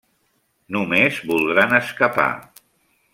Només 0.77 1.19
voldran 1.33 1.77
escapar. 1.81 2.29